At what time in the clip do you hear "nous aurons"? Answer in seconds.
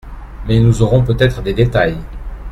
0.59-1.03